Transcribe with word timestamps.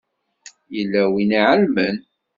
Yella 0.75 1.03
win 1.11 1.31
i 1.33 1.39
iɛelmen. 1.41 1.95